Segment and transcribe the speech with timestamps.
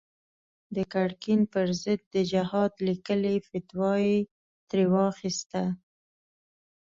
[0.75, 4.17] د ګرګين پر ضد د جهاد ليکلې فتوا يې
[4.69, 5.63] ترې واخيسته.